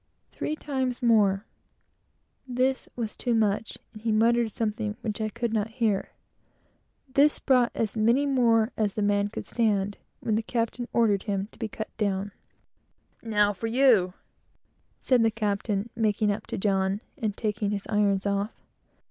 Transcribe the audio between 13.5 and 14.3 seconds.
for you,"